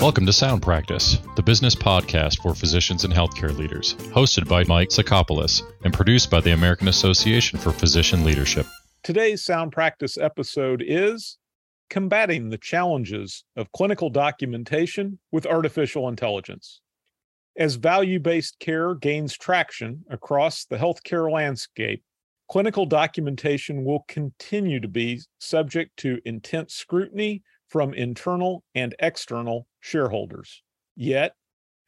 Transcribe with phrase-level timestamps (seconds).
[0.00, 4.88] Welcome to Sound Practice, the business podcast for physicians and healthcare leaders, hosted by Mike
[4.88, 8.64] Sacopulos and produced by the American Association for Physician Leadership.
[9.02, 11.36] Today's Sound Practice episode is
[11.90, 16.80] Combating the Challenges of Clinical Documentation with Artificial Intelligence.
[17.58, 22.02] As value based care gains traction across the healthcare landscape,
[22.48, 30.62] clinical documentation will continue to be subject to intense scrutiny from internal and external shareholders.
[30.96, 31.34] Yet,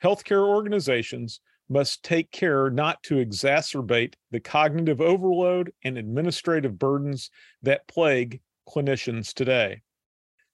[0.02, 7.30] healthcare organizations must take care not to exacerbate the cognitive overload and administrative burdens
[7.62, 9.82] that plague clinicians today.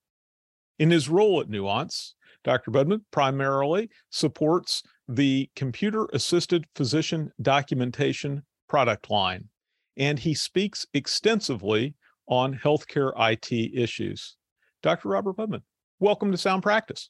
[0.79, 2.71] In his role at Nuance, Dr.
[2.71, 9.49] Budman primarily supports the computer assisted physician documentation product line,
[9.95, 11.93] and he speaks extensively
[12.27, 14.37] on healthcare IT issues.
[14.81, 15.09] Dr.
[15.09, 15.61] Robert Budman,
[15.99, 17.09] welcome to Sound Practice.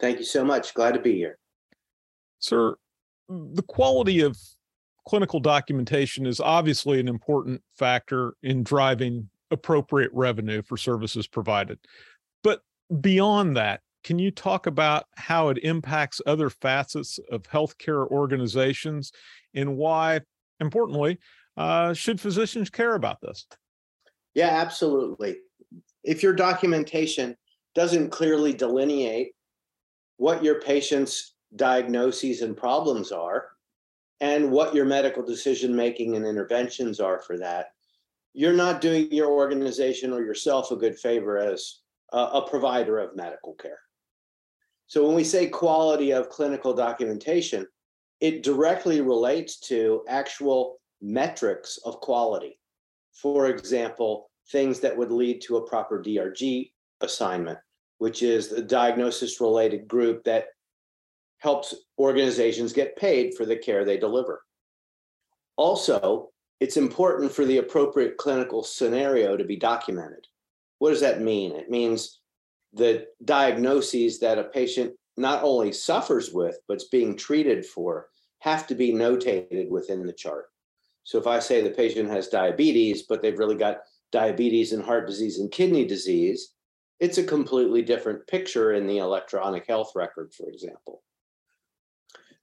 [0.00, 0.74] Thank you so much.
[0.74, 1.38] Glad to be here.
[2.38, 2.76] Sir,
[3.28, 4.36] the quality of
[5.06, 11.78] clinical documentation is obviously an important factor in driving appropriate revenue for services provided.
[12.42, 12.62] But
[13.00, 19.12] beyond that, can you talk about how it impacts other facets of healthcare organizations
[19.54, 20.20] and why,
[20.60, 21.18] importantly,
[21.56, 23.46] uh, should physicians care about this?
[24.34, 25.36] Yeah, absolutely.
[26.04, 27.36] If your documentation
[27.74, 29.32] doesn't clearly delineate
[30.18, 33.48] what your patient's diagnoses and problems are
[34.20, 37.72] and what your medical decision making and interventions are for that,
[38.34, 41.80] you're not doing your organization or yourself a good favor as
[42.12, 43.78] a, a provider of medical care.
[44.86, 47.66] So when we say quality of clinical documentation,
[48.20, 52.58] it directly relates to actual metrics of quality.
[53.12, 57.58] For example, things that would lead to a proper DRG assignment,
[57.98, 60.46] which is the diagnosis related group that
[61.38, 64.42] helps organizations get paid for the care they deliver.
[65.56, 70.26] Also, it's important for the appropriate clinical scenario to be documented.
[70.78, 71.52] What does that mean?
[71.52, 72.20] It means
[72.72, 78.08] the diagnoses that a patient not only suffers with, but is being treated for,
[78.40, 80.46] have to be notated within the chart.
[81.04, 83.80] So if I say the patient has diabetes, but they've really got
[84.14, 86.54] diabetes and heart disease and kidney disease,
[87.00, 91.02] it's a completely different picture in the electronic health record, for example.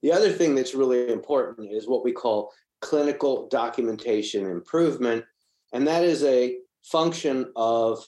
[0.01, 2.51] The other thing that's really important is what we call
[2.81, 5.23] clinical documentation improvement.
[5.71, 8.05] And that is a function of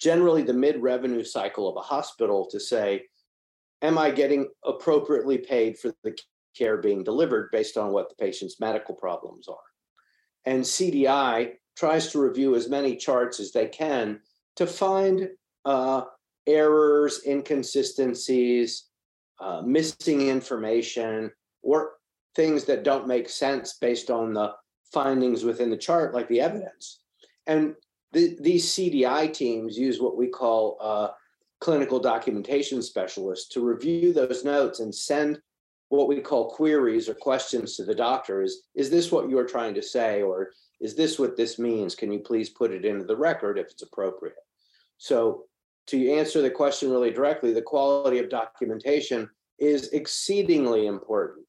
[0.00, 3.04] generally the mid revenue cycle of a hospital to say,
[3.80, 6.18] am I getting appropriately paid for the
[6.58, 9.68] care being delivered based on what the patient's medical problems are?
[10.44, 14.20] And CDI tries to review as many charts as they can
[14.56, 15.28] to find
[15.64, 16.02] uh,
[16.46, 18.88] errors, inconsistencies,
[19.40, 21.30] uh, missing information,
[21.62, 21.92] or
[22.34, 24.52] things that don't make sense based on the
[24.92, 27.00] findings within the chart, like the evidence.
[27.46, 27.74] And
[28.12, 31.08] the, these CDI teams use what we call uh,
[31.60, 35.40] clinical documentation specialists to review those notes and send
[35.88, 39.72] what we call queries or questions to the doctor is is this what you're trying
[39.72, 40.50] to say or
[40.80, 41.94] is this what this means?
[41.94, 44.36] Can you please put it into the record if it's appropriate?
[44.98, 45.44] So,
[45.88, 51.46] to answer the question really directly, the quality of documentation is exceedingly important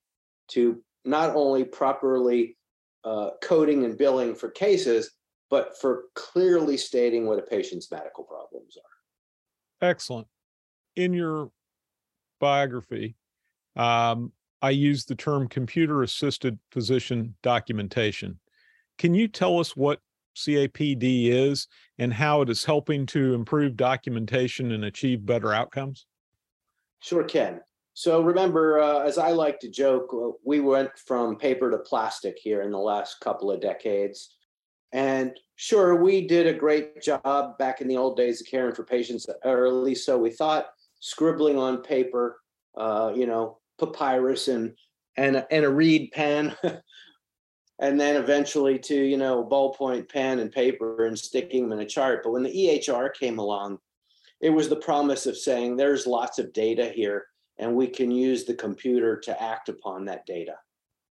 [0.49, 2.55] to not only properly
[3.03, 5.11] uh, coding and billing for cases,
[5.49, 9.87] but for clearly stating what a patient's medical problems are.
[9.89, 10.27] Excellent.
[10.95, 11.49] In your
[12.39, 13.15] biography,
[13.75, 14.31] um,
[14.61, 18.39] I use the term computer assisted physician documentation.
[18.97, 19.99] Can you tell us what
[20.35, 21.67] CAPD is
[21.97, 26.05] and how it is helping to improve documentation and achieve better outcomes?
[26.99, 27.61] Sure can.
[27.93, 32.37] So remember, uh, as I like to joke, uh, we went from paper to plastic
[32.37, 34.35] here in the last couple of decades.
[34.91, 38.83] And sure, we did a great job back in the old days of caring for
[38.83, 40.67] patients, or at least so we thought,
[40.99, 42.39] scribbling on paper,
[42.77, 44.73] uh, you know, papyrus and
[45.17, 46.55] and and a reed pen,
[47.79, 51.89] and then eventually to you know ballpoint pen and paper and sticking them in a
[51.89, 52.21] chart.
[52.23, 53.79] But when the EHR came along,
[54.41, 57.25] it was the promise of saying there's lots of data here
[57.59, 60.55] and we can use the computer to act upon that data.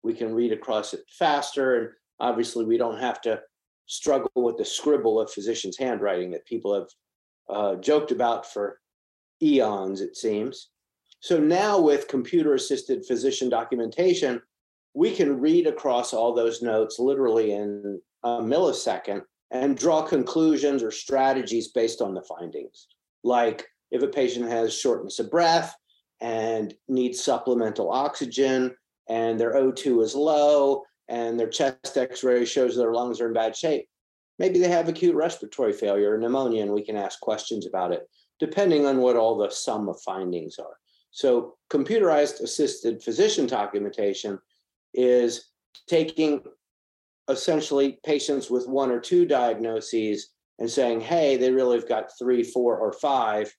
[0.03, 1.89] We can read across it faster, and
[2.19, 3.41] obviously, we don't have to
[3.85, 6.87] struggle with the scribble of physicians' handwriting that people have
[7.49, 8.79] uh, joked about for
[9.41, 10.69] eons, it seems.
[11.21, 14.41] So now, with computer assisted physician documentation,
[14.93, 20.91] we can read across all those notes literally in a millisecond and draw conclusions or
[20.91, 22.87] strategies based on the findings.
[23.23, 25.75] Like if a patient has shortness of breath,
[26.23, 28.73] and needs supplemental oxygen
[29.09, 33.55] and their O2 is low and their chest x-ray shows their lungs are in bad
[33.55, 33.87] shape.
[34.39, 38.09] Maybe they have acute respiratory failure or pneumonia and we can ask questions about it
[38.39, 40.77] depending on what all the sum of findings are.
[41.11, 44.39] So computerized assisted physician documentation
[44.93, 45.49] is
[45.87, 46.41] taking
[47.29, 50.29] essentially patients with one or two diagnoses
[50.59, 53.53] and saying, hey, they really have got three, four, or five,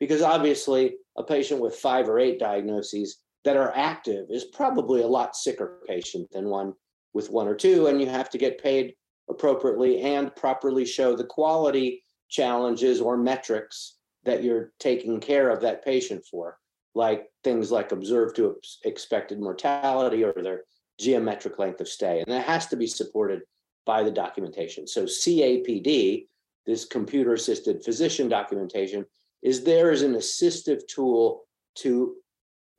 [0.00, 5.06] because obviously a patient with five or eight diagnoses that are active is probably a
[5.06, 6.72] lot sicker patient than one
[7.12, 8.94] with one or two, and you have to get paid
[9.30, 15.84] appropriately and properly show the quality challenges or metrics that you're taking care of that
[15.84, 16.58] patient for,
[16.94, 20.62] like things like observed to expected mortality or their
[20.98, 22.20] geometric length of stay.
[22.20, 23.42] And that has to be supported
[23.86, 24.86] by the documentation.
[24.86, 26.26] So CAPD,
[26.66, 29.04] this computer assisted physician documentation,
[29.42, 31.44] is there as an assistive tool
[31.76, 32.14] to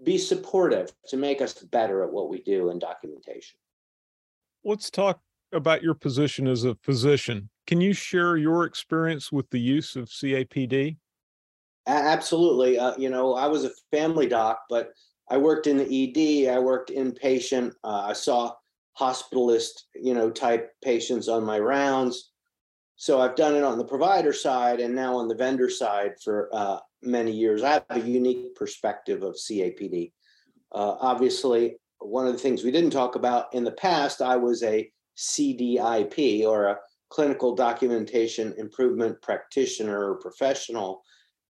[0.03, 3.57] be supportive to make us better at what we do in documentation.
[4.63, 5.19] Let's talk
[5.53, 7.49] about your position as a physician.
[7.67, 10.97] Can you share your experience with the use of CAPD?
[11.87, 12.79] Absolutely.
[12.79, 14.91] Uh, you know, I was a family doc, but
[15.29, 16.53] I worked in the ED.
[16.53, 17.73] I worked inpatient.
[17.83, 18.53] Uh, I saw
[18.99, 22.31] hospitalist, you know, type patients on my rounds.
[22.95, 26.49] So I've done it on the provider side and now on the vendor side for
[26.53, 27.61] uh, many years.
[27.61, 30.13] I have a unique perspective of CAPD.
[30.73, 34.63] Uh, obviously, one of the things we didn't talk about in the past, I was
[34.63, 36.79] a CDIP or a
[37.09, 41.01] clinical documentation improvement practitioner or professional,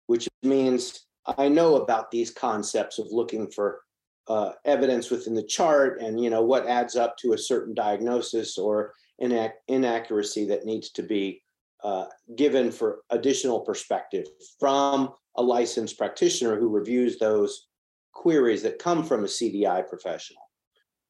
[0.08, 1.05] which means
[1.38, 3.82] I know about these concepts of looking for
[4.28, 8.58] uh, evidence within the chart and you know what adds up to a certain diagnosis
[8.58, 11.42] or inac- inaccuracy that needs to be
[11.84, 12.06] uh,
[12.36, 14.26] given for additional perspective
[14.60, 17.68] from a licensed practitioner who reviews those
[18.14, 20.42] queries that come from a CDI professional.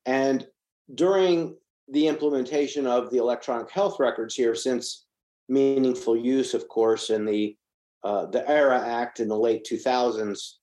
[0.05, 0.45] And
[0.93, 1.55] during
[1.87, 5.05] the implementation of the electronic health records here, since
[5.47, 7.55] meaningful use, of course, in the
[8.05, 10.53] uh, the ARRA Act in the late 2000s,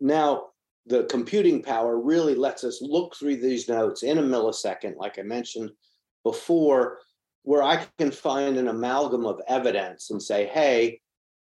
[0.00, 0.46] now
[0.86, 5.22] the computing power really lets us look through these notes in a millisecond, like I
[5.22, 5.70] mentioned
[6.24, 6.98] before,
[7.42, 11.00] where I can find an amalgam of evidence and say, hey,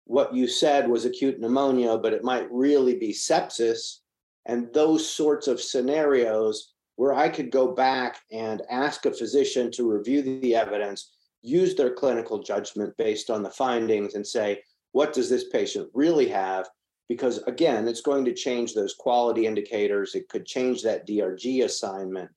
[0.06, 3.98] what you said was acute pneumonia, but it might really be sepsis.
[4.46, 9.90] And those sorts of scenarios where I could go back and ask a physician to
[9.90, 15.28] review the evidence, use their clinical judgment based on the findings, and say, what does
[15.28, 16.68] this patient really have?
[17.08, 20.14] Because again, it's going to change those quality indicators.
[20.14, 22.30] It could change that DRG assignment.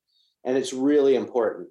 [0.44, 1.68] And it's really important.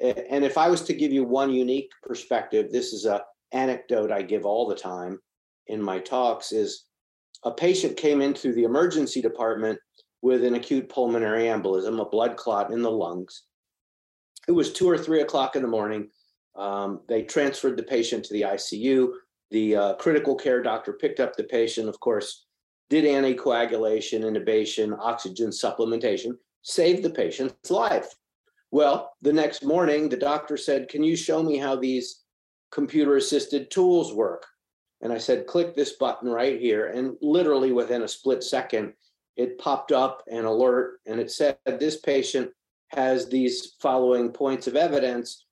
[0.00, 4.22] And if I was to give you one unique perspective, this is a anecdote I
[4.22, 5.20] give all the time
[5.68, 6.86] in my talks is
[7.44, 9.78] a patient came into the emergency department
[10.22, 13.44] with an acute pulmonary embolism, a blood clot in the lungs.
[14.48, 16.10] It was two or three o'clock in the morning.
[16.56, 19.12] Um, they transferred the patient to the ICU.
[19.50, 22.46] The uh, critical care doctor picked up the patient, of course,
[22.90, 28.14] did anticoagulation, intubation, oxygen supplementation, saved the patient's life.
[28.70, 32.22] Well, the next morning, the doctor said, Can you show me how these
[32.72, 34.46] computer assisted tools work?
[35.00, 36.88] And I said, Click this button right here.
[36.88, 38.94] And literally within a split second,
[39.36, 42.50] it popped up an alert and it said this patient
[42.88, 45.43] has these following points of evidence.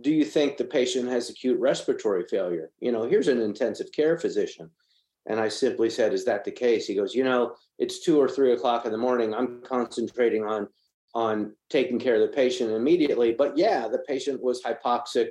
[0.00, 2.70] Do you think the patient has acute respiratory failure?
[2.80, 4.70] You know, here's an intensive care physician.
[5.26, 6.86] And I simply said, Is that the case?
[6.86, 9.34] He goes, You know, it's two or three o'clock in the morning.
[9.34, 10.68] I'm concentrating on
[11.14, 13.32] on taking care of the patient immediately.
[13.32, 15.30] But yeah, the patient was hypoxic,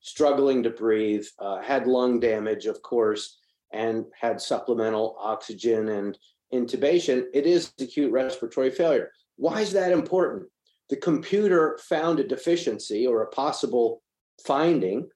[0.00, 3.38] struggling to breathe, uh, had lung damage, of course,
[3.72, 6.18] and had supplemental oxygen and
[6.52, 7.24] intubation.
[7.34, 9.10] It is acute respiratory failure.
[9.36, 10.48] Why is that important?
[10.88, 14.02] The computer found a deficiency or a possible
[14.44, 15.08] finding,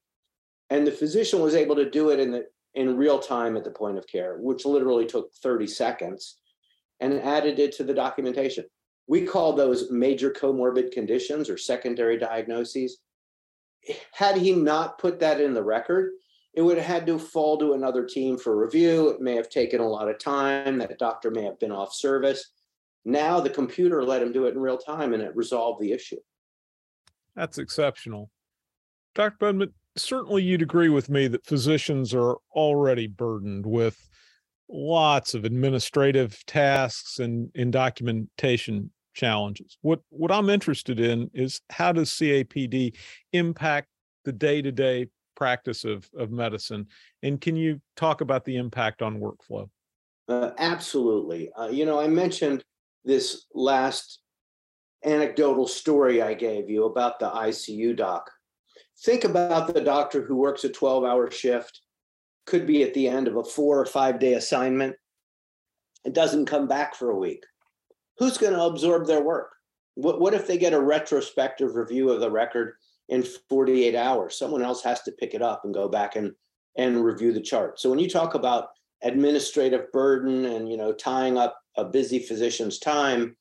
[0.69, 3.71] and the physician was able to do it in the in real time at the
[3.71, 6.39] point of care, which literally took 30 seconds,
[6.99, 8.65] and added it to the documentation.
[9.07, 12.99] We call those major comorbid conditions or secondary diagnoses.
[14.13, 16.13] Had he not put that in the record,
[16.53, 19.09] it would have had to fall to another team for review.
[19.09, 20.77] It may have taken a lot of time.
[20.77, 22.51] That doctor may have been off service.
[23.05, 26.19] Now the computer let him do it in real time and it resolved the issue.
[27.35, 28.29] That's exceptional.
[29.15, 29.37] Dr.
[29.39, 33.97] Budman, certainly you'd agree with me that physicians are already burdened with
[34.69, 39.77] lots of administrative tasks and, and documentation challenges.
[39.81, 42.95] What what I'm interested in is how does CAPD
[43.31, 43.89] impact
[44.25, 46.87] the day-to-day practice of, of medicine?
[47.21, 49.69] And can you talk about the impact on workflow?
[50.27, 51.51] Uh, absolutely.
[51.53, 52.63] Uh, you know, I mentioned
[53.05, 54.19] this last
[55.05, 58.29] anecdotal story I gave you about the ICU doc.
[59.03, 61.81] Think about the doctor who works a 12 hour shift,
[62.45, 64.95] could be at the end of a four or five day assignment,
[66.05, 67.43] and doesn't come back for a week.
[68.17, 69.51] Who's going to absorb their work?
[69.95, 72.75] What, what if they get a retrospective review of the record
[73.09, 74.37] in 48 hours?
[74.37, 76.33] Someone else has to pick it up and go back and,
[76.77, 77.79] and review the chart.
[77.79, 78.69] So when you talk about
[79.03, 83.35] administrative burden and you know tying up a busy physician's time,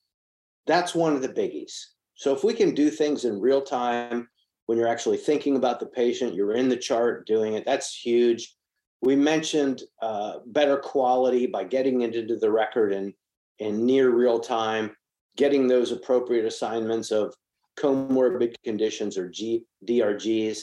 [0.67, 1.73] that's one of the biggies.
[2.15, 4.29] So if we can do things in real time
[4.67, 8.55] when you're actually thinking about the patient, you're in the chart doing it, that's huge.
[9.01, 13.13] We mentioned uh, better quality by getting it into the record in,
[13.59, 14.95] in near real time,
[15.37, 17.35] getting those appropriate assignments of
[17.77, 20.63] comorbid conditions or G, DRGs.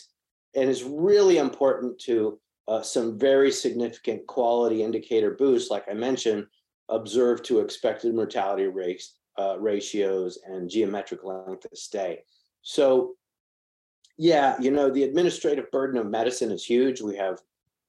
[0.55, 6.45] And it's really important to uh, some very significant quality indicator boosts, like I mentioned,
[6.89, 12.19] observed to expected mortality rates, uh, ratios and geometric length of stay.
[12.61, 13.15] So,
[14.17, 17.01] yeah, you know, the administrative burden of medicine is huge.
[17.01, 17.39] We have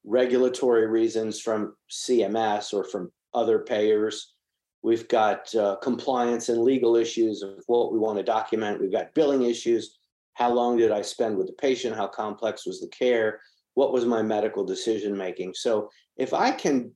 [0.04, 4.34] regulatory reasons from CMS or from other payers.
[4.82, 8.80] We've got uh, compliance and legal issues of what we want to document.
[8.80, 9.98] We've got billing issues.
[10.34, 11.96] How long did I spend with the patient?
[11.96, 13.40] How complex was the care?
[13.74, 15.54] What was my medical decision making?
[15.54, 16.92] So, if I can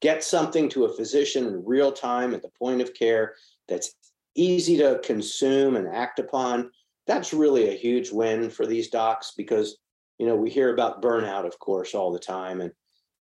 [0.00, 3.34] get something to a physician in real time at the point of care
[3.66, 3.94] that's
[4.34, 6.70] easy to consume and act upon,
[7.06, 9.78] that's really a huge win for these docs because
[10.18, 12.72] you know we hear about burnout of course all the time and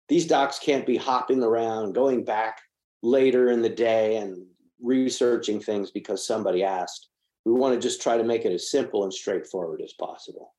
[0.09, 2.59] these docs can't be hopping around going back
[3.01, 4.45] later in the day and
[4.81, 7.09] researching things because somebody asked.
[7.45, 10.53] We want to just try to make it as simple and straightforward as possible.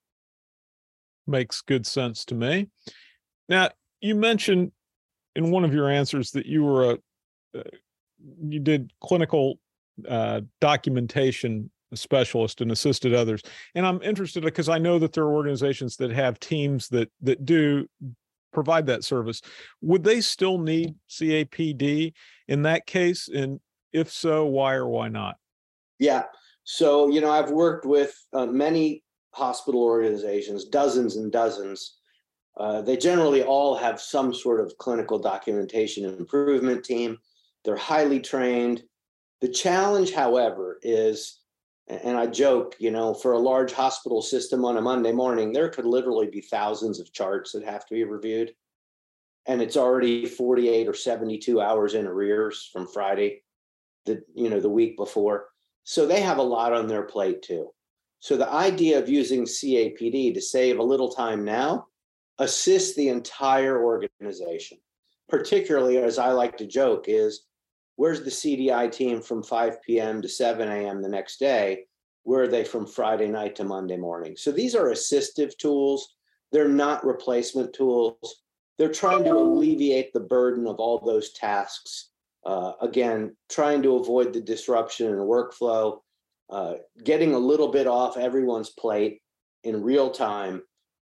[1.26, 2.68] Makes good sense to me.
[3.48, 4.72] Now you mentioned
[5.36, 6.98] in one of your answers that you were a
[7.58, 7.62] uh,
[8.42, 9.58] you did clinical
[10.08, 13.42] uh, documentation specialist and assisted others.
[13.74, 17.44] And i'm interested because i know that there are organizations that have teams that that
[17.44, 17.86] do
[18.52, 19.42] provide that service.
[19.82, 22.12] Would they still need capd
[22.48, 23.28] in that case?
[23.28, 23.60] And
[23.92, 25.36] if so why or why not?
[25.98, 26.24] Yeah.
[26.64, 31.98] So you know i've worked with uh, many hospital organizations dozens and dozens
[32.56, 37.18] uh, they generally all have some sort of clinical documentation improvement team.
[37.64, 38.82] They're highly trained.
[39.40, 41.40] The challenge, however, is,
[41.88, 45.68] and I joke, you know, for a large hospital system on a Monday morning, there
[45.68, 48.54] could literally be thousands of charts that have to be reviewed.
[49.46, 53.42] And it's already 48 or 72 hours in arrears from Friday,
[54.06, 55.48] the you know, the week before.
[55.82, 57.70] So they have a lot on their plate too.
[58.20, 61.88] So the idea of using CAPD to save a little time now
[62.38, 64.78] assist the entire organization.
[65.28, 67.46] Particularly, as I like to joke, is
[67.96, 70.20] where's the CDI team from 5 p.m.
[70.22, 71.02] to 7 a.m.
[71.02, 71.84] the next day?
[72.24, 74.36] Where are they from Friday night to Monday morning?
[74.36, 76.14] So these are assistive tools.
[76.52, 78.42] They're not replacement tools.
[78.78, 82.10] They're trying to alleviate the burden of all those tasks.
[82.44, 86.00] Uh, again, trying to avoid the disruption in workflow,
[86.50, 89.22] uh, getting a little bit off everyone's plate
[89.62, 90.62] in real time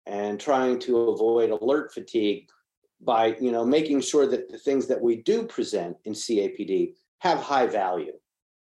[0.06, 2.48] and trying to avoid alert fatigue
[3.00, 7.38] by you know making sure that the things that we do present in CAPD have
[7.38, 8.12] high value.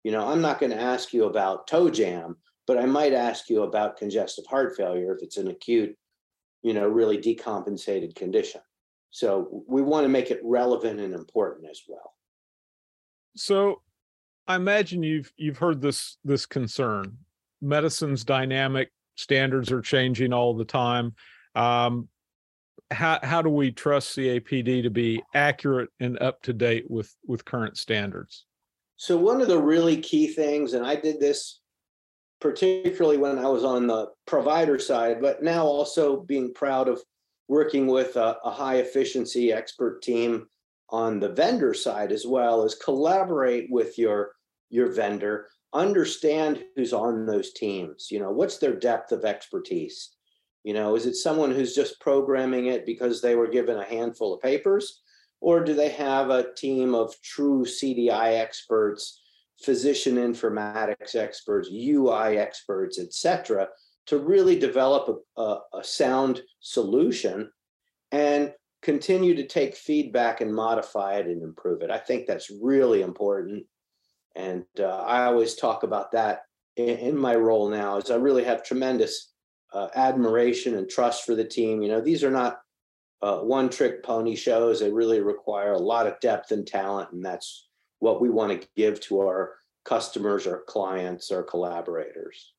[0.05, 2.37] You know, I'm not going to ask you about toe jam,
[2.67, 5.97] but I might ask you about congestive heart failure if it's an acute,
[6.62, 8.61] you know, really decompensated condition.
[9.11, 12.14] So we want to make it relevant and important as well.
[13.37, 13.83] So
[14.49, 17.19] I imagine you've you've heard this this concern.
[17.61, 21.14] Medicine's dynamic, standards are changing all the time.
[21.54, 22.09] Um,
[22.90, 27.45] how how do we trust CAPD to be accurate and up to date with with
[27.45, 28.45] current standards?
[28.97, 31.61] So one of the really key things, and I did this
[32.42, 37.00] particularly when I was on the provider side, but now also being proud of
[37.47, 40.49] working with a, a high efficiency expert team
[40.90, 44.33] on the vendor side as well, is collaborate with your
[44.71, 48.09] your vendor, understand who's on those teams.
[48.11, 50.11] You know, what's their depth of expertise?
[50.64, 54.35] You know, is it someone who's just programming it because they were given a handful
[54.35, 55.02] of papers?
[55.41, 59.21] Or do they have a team of true CDI experts,
[59.61, 63.69] physician informatics experts, UI experts, et cetera,
[64.07, 67.50] to really develop a, a, a sound solution
[68.12, 68.52] and
[68.83, 71.91] continue to take feedback and modify it and improve it?
[71.91, 73.64] I think that's really important.
[74.34, 76.42] And uh, I always talk about that
[76.76, 79.32] in, in my role now, as I really have tremendous
[79.72, 81.82] uh, admiration and trust for the team.
[81.82, 82.60] You know, these are not
[83.22, 84.80] uh, one trick pony shows.
[84.80, 87.12] They really require a lot of depth and talent.
[87.12, 87.68] And that's
[88.00, 92.52] what we want to give to our customers, our clients, our collaborators.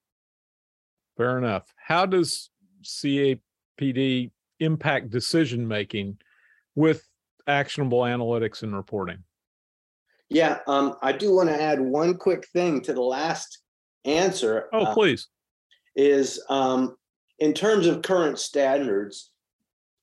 [1.18, 1.74] Fair enough.
[1.78, 2.50] How does
[2.84, 6.18] CAPD impact decision making
[6.76, 7.08] with
[7.48, 9.24] actionable analytics and reporting?
[10.34, 13.60] Yeah, um, I do want to add one quick thing to the last
[14.04, 14.68] answer.
[14.74, 15.28] Oh, uh, please.
[15.96, 16.96] Is um,
[17.38, 19.32] in terms of current standards,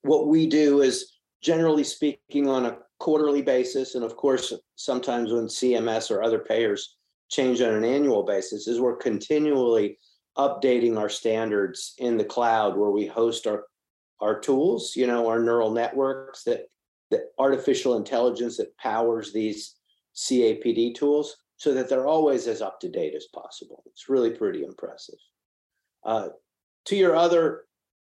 [0.02, 5.46] what we do is generally speaking on a quarterly basis, and of course, sometimes when
[5.46, 6.96] CMS or other payers
[7.28, 9.98] change on an annual basis, is we're continually
[10.38, 13.64] updating our standards in the cloud where we host our
[14.20, 16.66] our tools, you know, our neural networks that
[17.10, 19.74] that artificial intelligence that powers these
[20.28, 23.82] CAPD tools so that they're always as up to date as possible.
[23.86, 25.18] It's really pretty impressive.
[26.04, 26.28] Uh,
[26.86, 27.64] to your other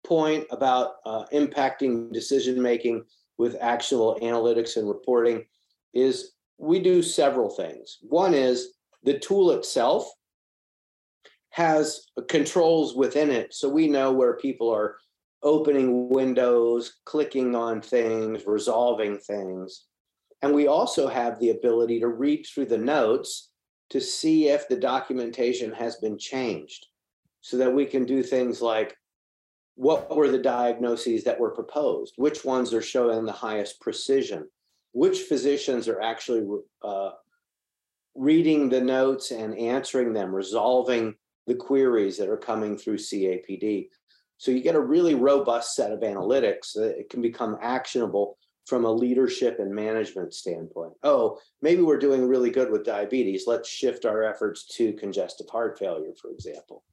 [0.03, 3.03] point about uh, impacting decision making
[3.37, 5.45] with actual analytics and reporting
[5.93, 7.97] is we do several things.
[8.01, 10.11] One is the tool itself
[11.49, 13.53] has controls within it.
[13.53, 14.97] So we know where people are
[15.43, 19.85] opening windows, clicking on things, resolving things.
[20.41, 23.49] And we also have the ability to read through the notes
[23.91, 26.87] to see if the documentation has been changed
[27.41, 28.95] so that we can do things like
[29.75, 32.13] what were the diagnoses that were proposed?
[32.17, 34.47] Which ones are showing the highest precision?
[34.93, 36.45] Which physicians are actually
[36.83, 37.11] uh,
[38.15, 41.15] reading the notes and answering them, resolving
[41.47, 43.87] the queries that are coming through CAPD?
[44.37, 48.85] So you get a really robust set of analytics that it can become actionable from
[48.85, 50.93] a leadership and management standpoint.
[51.03, 53.45] Oh, maybe we're doing really good with diabetes.
[53.47, 56.83] Let's shift our efforts to congestive heart failure, for example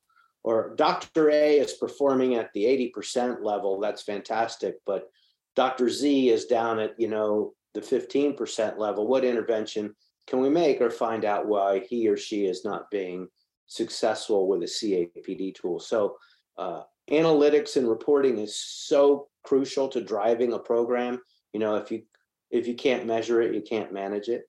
[0.48, 1.30] or Dr.
[1.30, 2.64] A is performing at the
[2.96, 5.10] 80% level, that's fantastic, but
[5.56, 5.90] Dr.
[5.90, 9.06] Z is down at, you know, the 15% level.
[9.06, 9.94] What intervention
[10.26, 13.28] can we make or find out why he or she is not being
[13.66, 15.80] successful with a CAPD tool?
[15.80, 16.16] So,
[16.56, 21.20] uh, analytics and reporting is so crucial to driving a program.
[21.52, 22.02] You know, if you
[22.50, 24.48] if you can't measure it, you can't manage it.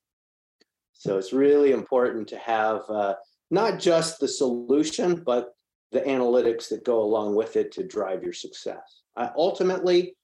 [0.94, 3.16] So it's really important to have uh,
[3.52, 5.54] not just the solution, but
[5.92, 9.02] the analytics that go along with it to drive your success.
[9.18, 10.16] Uh, ultimately,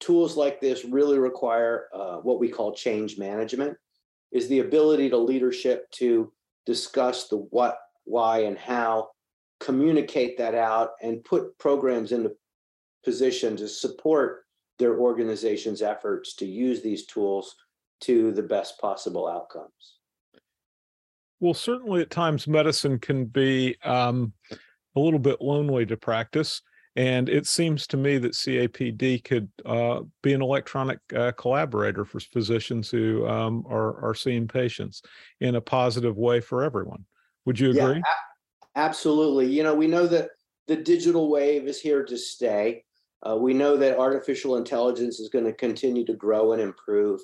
[0.00, 3.76] tools like this really require uh, what we call change management,
[4.32, 6.32] is the ability to leadership to
[6.64, 9.08] discuss the what, why, and how,
[9.58, 12.32] communicate that out, and put programs into
[13.04, 14.44] position to support
[14.80, 17.54] their organization's efforts to use these tools
[18.00, 19.98] to the best possible outcomes.
[21.38, 24.32] Well, certainly at times medicine can be um,
[24.96, 26.62] a little bit lonely to practice.
[26.96, 32.18] And it seems to me that CAPD could uh, be an electronic uh, collaborator for
[32.18, 35.02] physicians who um, are, are seeing patients
[35.40, 37.04] in a positive way for everyone.
[37.44, 37.80] Would you agree?
[37.80, 39.46] Yeah, a- absolutely.
[39.46, 40.30] You know, we know that
[40.66, 42.84] the digital wave is here to stay.
[43.26, 47.20] Uh, we know that artificial intelligence is going to continue to grow and improve.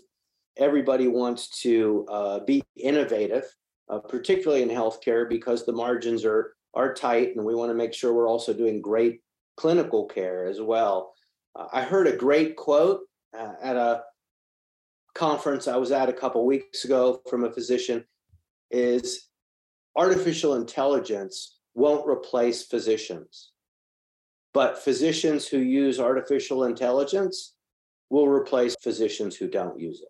[0.59, 3.45] Everybody wants to uh, be innovative,
[3.89, 7.95] uh, particularly in healthcare, because the margins are are tight and we want to make
[7.95, 9.23] sure we're also doing great
[9.57, 11.15] clinical care as well.
[11.55, 13.01] Uh, I heard a great quote
[13.37, 14.03] uh, at a
[15.15, 18.05] conference I was at a couple weeks ago from a physician.
[18.71, 19.29] is
[19.97, 23.53] artificial intelligence won't replace physicians,
[24.57, 27.57] but physicians who use artificial intelligence
[28.09, 30.09] will replace physicians who don't use it.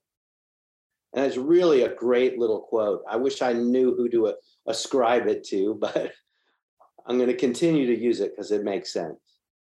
[1.16, 3.02] And it's really a great little quote.
[3.10, 4.34] I wish I knew who to
[4.68, 6.12] ascribe it to, but
[7.08, 9.18] I'm going to continue to use it because it makes sense.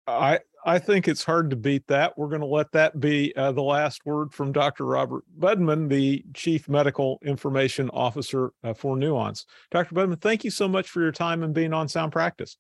[0.07, 2.18] I I think it's hard to beat that.
[2.18, 4.85] We're going to let that be uh, the last word from Dr.
[4.85, 9.46] Robert Budman, the Chief Medical Information Officer uh, for Nuance.
[9.70, 9.94] Dr.
[9.94, 12.59] Budman, thank you so much for your time and being on Sound Practice.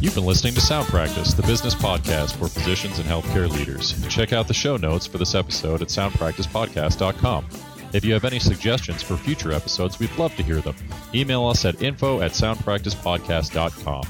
[0.00, 3.94] You've been listening to Sound Practice, the business podcast for physicians and healthcare leaders.
[4.08, 7.46] Check out the show notes for this episode at soundpracticepodcast.com.
[7.92, 10.74] If you have any suggestions for future episodes, we'd love to hear them.
[11.14, 14.02] Email us at info at soundpracticepodcast.com.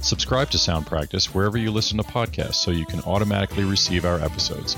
[0.00, 4.20] Subscribe to Sound Practice wherever you listen to podcasts so you can automatically receive our
[4.20, 4.76] episodes.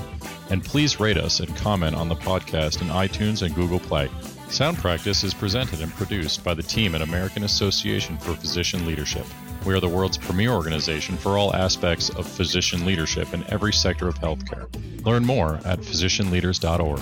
[0.53, 4.07] And please rate us and comment on the podcast in iTunes and Google Play.
[4.49, 9.25] Sound Practice is presented and produced by the team at American Association for Physician Leadership.
[9.65, 14.07] We are the world's premier organization for all aspects of physician leadership in every sector
[14.07, 14.67] of healthcare.
[15.03, 16.99] Learn more at physicianleaders.org.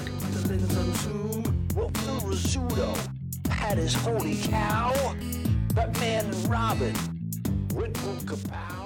[3.98, 4.94] Holy cow.
[5.74, 6.94] That man Robin.
[7.68, 8.81] Kapow.